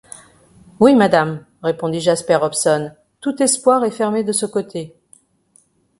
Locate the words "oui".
0.79-0.95